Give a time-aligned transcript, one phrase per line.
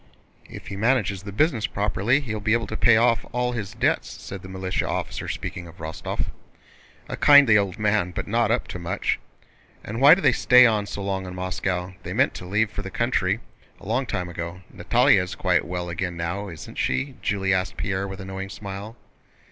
[0.49, 3.75] "If he manages the business properly he will be able to pay off all his
[3.75, 6.25] debts," said the militia officer, speaking of Rostóv.
[7.07, 9.19] "A kindly old man but not up to much.
[9.83, 11.93] And why do they stay on so long in Moscow?
[12.01, 13.41] They meant to leave for the country
[13.79, 14.61] long ago.
[14.73, 18.95] Natalie is quite well again now, isn't she?" Julie asked Pierre with a knowing smile.